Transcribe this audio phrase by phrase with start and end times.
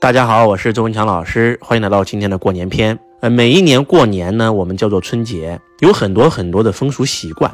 [0.00, 2.96] 大家好，我是周文强老师，欢迎来到今天的过年篇。
[3.18, 7.52] 呃，每一年过年呢，我们叫做春节，有很多很多的风俗习惯。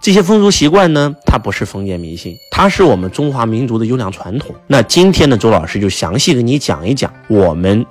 [0.00, 4.52] 这些风俗习惯呢，它不是封建迷信，它是我们中华民族的优良传统。
[4.66, 7.86] 那今天呢，周老师就详细给你讲一讲我们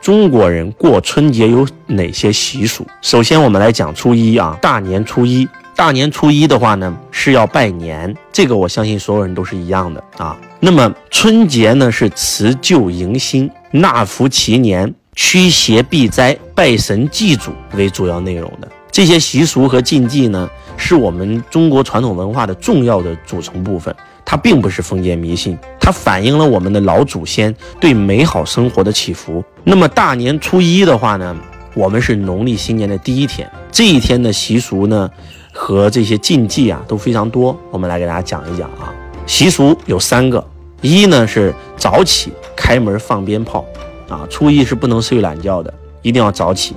[0.00, 2.86] 中国人过春节有哪些习俗。
[3.02, 5.46] 首先，我们来讲初一啊，大年初一。
[5.74, 10.36] 大年初一的话呢，是要拜年，这个我相信所有人都是一样的啊。
[10.60, 23.94] 那么春节呢，是辞旧迎新、纳福祈年、驱邪避灾、拜神祭祖为主要内容的这些习俗和禁忌呢，是我们中国传统文化的重要的组成部分。
[24.24, 29.42] 它并不是封建迷信，它反映了我们的老祖先对美好生活的祈福。
[29.64, 31.36] 那么大年初一的话呢，
[31.74, 35.10] 我们是农历新年的第一天，这一天的习俗呢。
[35.52, 38.92] 和这些禁忌啊都非常多，我们来给大家讲一讲啊。
[39.26, 40.44] 习俗有三个，
[40.80, 43.64] 一呢是早起开门放鞭炮，
[44.08, 46.74] 啊，初一是不能睡懒觉的，一定要早起。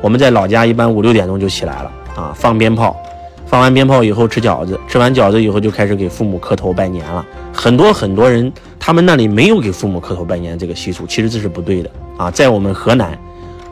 [0.00, 2.96] 我们在老家一般五六点钟就起来了啊，放鞭炮，
[3.46, 7.24] 放完鞭炮以后吃饺子，吃完饺子以后就开始给父母磕头拜年了。
[7.52, 12.30] 很多很多人他们那里没有给父母磕头拜年这个习俗，其实这是不对的啊。
[12.30, 13.18] 在我们河南，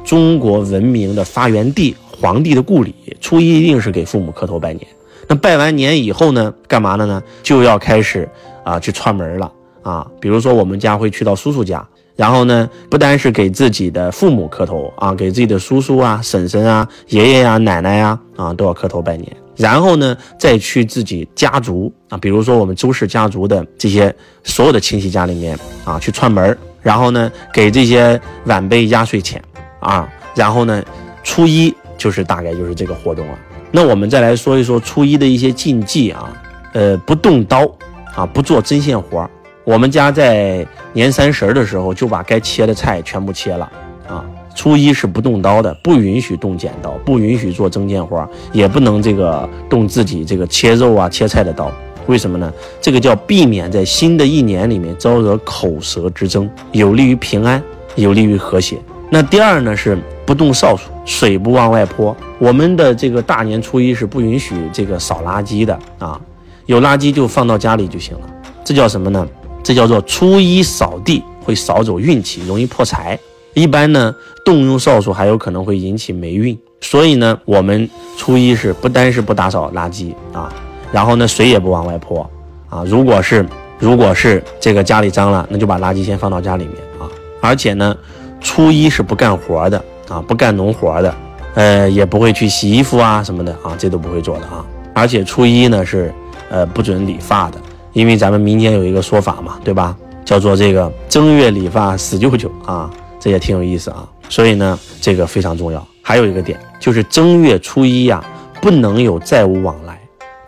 [0.05, 1.97] 中国文明的发源地。
[2.21, 4.87] 皇帝的故里，初一一定是给父母磕头拜年。
[5.27, 7.23] 那拜完年以后呢，干嘛了呢？
[7.43, 8.29] 就要开始
[8.63, 9.51] 啊去串门了
[9.83, 10.07] 啊。
[10.21, 19.35] 比如说我们家会去到叔叔家，然后呢，不单是给自己的父母磕头啊，给自己的叔叔啊、婶婶啊、爷爷呀、奶奶呀啊都要磕头拜年。
[19.57, 29.43] 然后呢，再去自己家族啊，比如说我们周氏家族的这些所有的亲戚家里面啊去串门，然后呢给这些晚辈压岁钱
[29.81, 30.83] 啊，然后呢
[31.25, 31.75] 初一。
[32.01, 33.39] 就是大概就是这个活动了。
[33.71, 36.33] 那我们再来说一说初一的一些禁忌啊，
[36.73, 37.71] 呃，不动刀
[38.15, 39.31] 啊，不做针线活儿。
[39.65, 43.71] 我们家在年三十的时候就把该切的菜全部切了
[44.09, 44.25] 啊。
[44.55, 51.71] 初一是不动刀的，不允许动剪刀，不允许做针线活儿，也不能这个动自己这个切肉啊、切菜的刀。
[52.07, 52.53] 为什么呢？
[52.81, 57.63] 这个叫避免在新的一年里面招惹口舌之争，有利于平安，
[57.95, 58.79] 有利于和谐。
[59.09, 59.97] 那第二呢是
[60.31, 62.17] 不动扫帚，水不往外泼。
[62.39, 66.21] 我们的这个大年初一是不允许这个扫垃圾的啊，
[66.67, 68.21] 有垃圾就放到家里就行了。
[68.65, 69.27] 这叫什么呢？
[69.61, 73.19] 这叫做初一扫地会扫走运气，容易破财。
[73.55, 74.15] 一般呢
[74.45, 80.49] 动用扫帚还有可能会引起霉运，所以呢我们初一是不单是不打扫垃圾啊，
[80.93, 82.25] 然后呢水也不往外泼
[82.69, 82.85] 啊。
[82.87, 83.45] 如果是
[83.81, 87.11] 如果是这个家里脏了，那就把垃圾先放到家里面啊，
[87.41, 87.97] 而且呢。
[88.43, 91.15] 初一是不干活的啊，不干农活的，
[91.55, 94.63] 呃，也不会去洗衣服啊什么的啊，这都不会做的啊。
[94.93, 96.13] 而且初一呢是，
[96.51, 97.59] 呃，不准理发的，
[97.93, 99.97] 因为咱们民间有一个说法嘛，对吧？
[100.25, 104.07] 叫做这个正月理发死舅舅啊，这也挺有意思啊。
[104.29, 105.87] 所以呢，这个非常重要。
[106.03, 108.23] 还有一个点就是正月初一呀，
[108.61, 109.99] 不能有债务往来，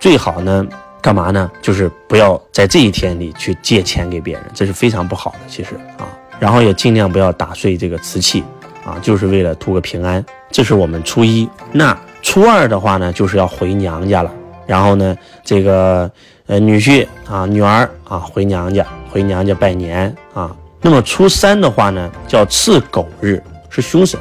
[0.01, 0.67] 最好呢，
[1.01, 1.51] 干嘛呢？
[1.61, 6.07] 就是不要在这一天里去借钱给别人，这是非常不好的，其实啊。
[6.41, 8.43] 然后也尽量不要打碎这个瓷器，
[8.85, 10.25] 啊，就是为了图个平安。
[10.51, 11.49] 这是我们初一。
[11.73, 14.31] 那初二的话呢，就是要回娘家了。
[14.67, 16.11] 然后呢，这个
[16.47, 20.55] 呃女婿啊、女儿啊回娘家，回娘家拜年啊。
[20.81, 24.19] 那么初三的话呢，叫赤狗日，是凶神，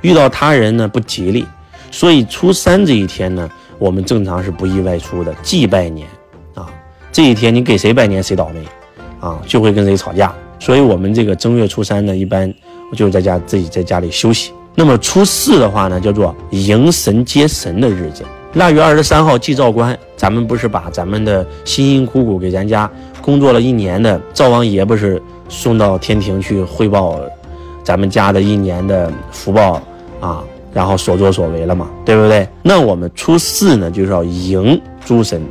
[0.00, 1.46] 遇到他人呢不吉利。
[1.90, 6.08] 所以初三这一天呢，我们正常是不宜外出的，忌拜年
[6.54, 6.66] 啊。
[7.10, 8.64] 这一天你给谁拜年谁倒霉，
[9.20, 10.34] 啊，就会跟谁吵架。
[10.64, 12.48] 所以，我们这个正月初三呢，一般
[12.94, 14.52] 就是在家自己在家里休息。
[14.76, 18.22] 那么初四的话呢，叫做迎神接神的日子。
[18.54, 22.88] 腊月二十三号祭灶官，咱们不是把咱们的辛辛苦苦给咱家
[23.20, 27.18] 工作了一年的灶王爷，不是送到天庭去汇报
[27.82, 29.82] 咱们家的一年的福报
[30.20, 32.46] 啊，然后所作所为了嘛，对不对？
[32.62, 35.42] 那我们初四呢，就是要迎诸神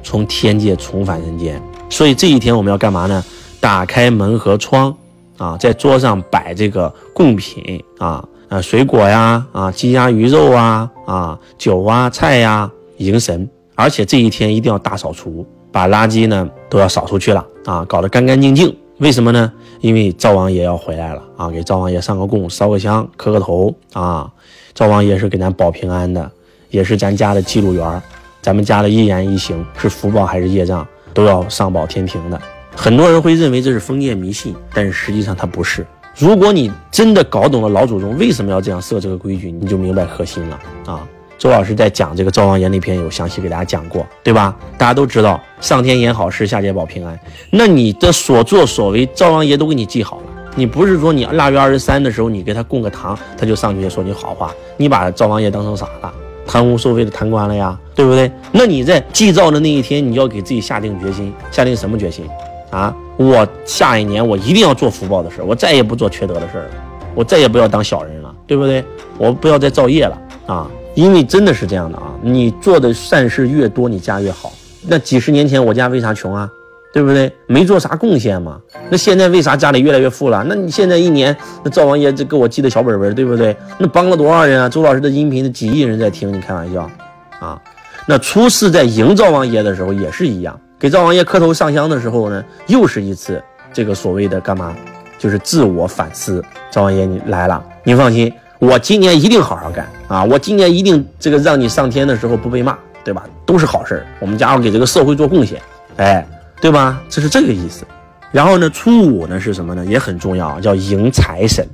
[0.00, 1.60] 从天界重返人间。
[1.88, 3.24] 所以这一天我们要干嘛呢？
[3.60, 4.96] 打开门和窗，
[5.36, 13.48] 啊，在桌上摆这个贡品啊，啊，水果呀，啊，鸡鸭鱼肉啊，啊，酒啊，菜呀，迎神。
[13.74, 18.74] 而且这一天一定要大扫除，把垃圾呢都要扫出去了啊，搞得干干净净。
[18.98, 19.50] 为什么呢？
[19.80, 24.30] 因为灶王爷要回来了啊，给灶王爷上个供，烧个香，磕个头啊。
[24.74, 26.30] 灶王爷是给咱保平安的，
[26.70, 28.02] 也是咱家的记录员，
[28.42, 32.40] 咱们家的一言一行是福报还是业障，都要上报天庭的。
[32.74, 35.86] 很多人会认为这是封建迷信，但是实际上它不是。
[36.16, 41.06] 如果你真的搞懂了老祖宗为什么要这样设这个规矩，你就明白核心了啊！
[41.38, 44.54] 周老师在讲这个灶王爷那篇有详细给大家讲过，对吧？
[44.76, 47.18] 大家都知道上天言好事，下界保平安。
[47.50, 50.22] 那你的所作所为，灶王爷都给你记好了，
[50.54, 56.12] 你不是说你腊月二十三的时候你给他供个堂，他就上去说你好话，你把灶王爷当成啥了？
[56.46, 58.30] 贪污受贿的贪官了呀，对不对？
[58.52, 62.26] 那你在祭灶的那一天，你要给自己下定决心，下定什么决心
[62.70, 62.94] 啊？
[63.16, 66.70] 我下一年我一定要做福报的事，我再也不做缺德的事了，
[67.14, 68.82] 我再也不要当小人了，对不对？
[69.18, 70.70] 我不要再造业了啊！
[70.94, 74.52] 因为真的是这样的啊，你做的善事越多，你家越好。
[74.88, 76.50] 那几十年前我家为啥穷啊？
[76.92, 77.30] 对不对？
[77.46, 78.58] 没做啥贡献嘛。
[78.88, 80.44] 那现在为啥家里越来越富了？
[80.48, 83.54] 那你现在一年，那灶王爷这给我记的小本本，对不对？
[83.78, 84.68] 那帮了多少人啊？
[84.68, 86.90] 周老师的音频，几亿人在听，你开玩笑
[87.38, 87.60] 啊？
[88.06, 93.40] 那初四在迎灶王爷的时候也是一样，给灶王爷磕头上香的时候呢，又是一次
[93.72, 94.74] 这个所谓的干嘛？
[95.18, 96.42] 就是自我反思。
[96.70, 100.24] 灶王爷你来了，你放心，我今年一定好好干啊！
[100.24, 102.76] 我今年一定这个让你上天的时候不被骂。
[103.02, 103.24] 对吧？
[103.46, 104.06] 都是好事儿。
[104.20, 105.58] 我们家伙给这个社会做贡献，
[105.96, 106.24] 哎，
[106.60, 107.00] 对吧？
[107.08, 107.86] 这是这个意思。
[108.30, 109.84] 然后呢，初五呢是什么呢？
[109.86, 111.66] 也很重要，叫迎财神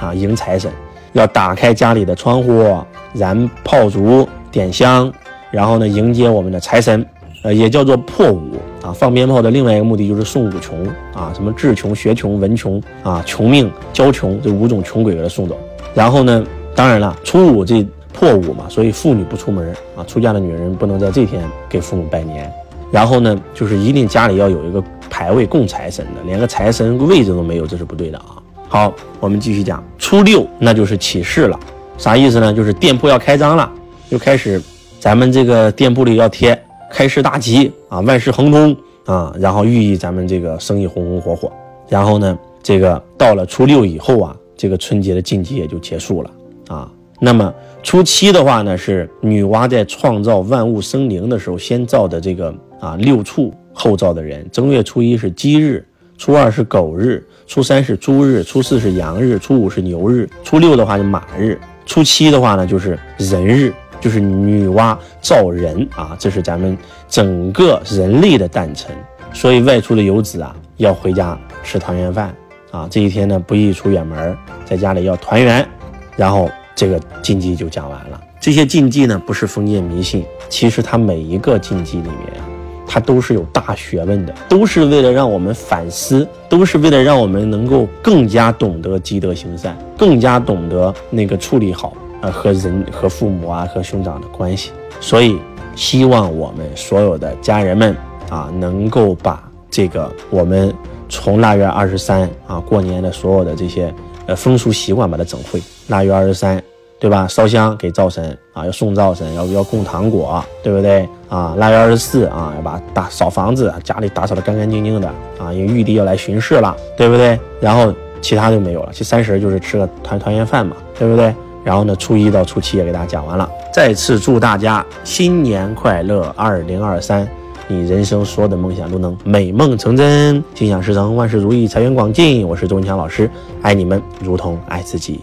[0.00, 0.72] 啊，迎财神
[1.12, 5.12] 要打开家里的窗户，燃炮竹，点香，
[5.50, 7.06] 然后呢迎接我们的财神，
[7.42, 8.52] 呃，也叫做破五
[8.82, 8.92] 啊。
[8.92, 15.58] 放鞭炮的另外一个目的就是送五穷啊，什么智穷、学穷、文穷啊，穷命、娇穷这五种穷鬼给他送走。
[15.94, 16.44] 然后呢，
[16.74, 17.86] 当然了，初五这。
[18.12, 22.52] 破五嘛，所以妇女不出门啊，出嫁的女人不能在这天给父母拜年。
[22.90, 28.36] 然后呢，就是一定家里要有一个牌位供财神的，连个财神位置都没有，这是不对的啊。
[28.68, 31.58] 好，我们继续讲，初六那就是起市了，
[31.96, 32.52] 啥意思呢？
[32.52, 33.70] 就是店铺要开张了，
[34.10, 34.60] 就开始
[34.98, 36.60] 咱们这个店铺里要贴
[36.90, 38.76] 开市大吉啊，万事亨通
[39.06, 41.50] 啊，然后寓意咱们这个生意红红火火。
[41.88, 46.30] 然后呢，这个到了初六以后啊，这个春节的禁忌也就结束了
[46.68, 46.90] 啊。
[47.18, 47.52] 那么
[47.82, 54.48] 初七的话呢，是女娲在创造万物生灵的时候先造的这个啊六畜后造的人。
[54.50, 55.84] 正月初一是鸡日，
[56.16, 66.76] 初二是狗日，初三是猪日，初四是羊日，初五是牛日，初六的话是马日，初七的话呢就是人日，就是女娲造人啊，这是咱们
[67.08, 68.94] 整个人类的诞辰。
[69.32, 72.34] 所以外出的游子啊，要回家吃团圆饭
[72.70, 75.68] 啊，这一天呢不宜出远门，在家里要团圆，
[76.16, 76.50] 然后。
[76.76, 78.18] 这个禁忌就讲完了。
[78.40, 82.48] 这些禁忌呢，不是封建迷信，其实它每一个禁忌里面啊，
[82.86, 94.72] 它都是有大学问的，都是为了让我们反思，都是为了让我们能够更加懂得积德行善，更加懂得那个处理好呃和人和父母啊和兄长的关系。
[95.00, 95.38] 所以，
[95.74, 97.96] 希望我们所有的家人们
[98.28, 100.74] 啊，能够把这个我们
[101.08, 103.92] 从腊月二十三啊过年的所有的这些
[104.26, 105.62] 呃风俗习惯把它整会。
[105.88, 106.62] 腊月二十三。
[107.00, 107.26] 对吧？
[107.26, 111.54] 烧香给灶神啊，要送灶神，要要供糖果，对不对啊？
[111.56, 115.08] 腊月二十四啊，要把打扫房子，家里打扫的干干净净的
[115.38, 117.40] 啊，因为玉帝要来巡视了，对不对？
[117.58, 117.90] 然后
[118.20, 118.90] 其他就没有了。
[118.92, 121.34] 其三十就是吃个团团圆饭嘛，对不对？
[121.64, 123.48] 然后呢，初一到初七也给大家讲完了。
[123.72, 127.28] 再次祝大家新年快乐，二零二三，
[127.68, 132.46] 你人生所有的梦想都能美梦成真，心想事成，万事如意，财源广进。
[132.46, 133.30] 我是周文强老师，
[133.62, 135.20] 爱你们如同爱自己。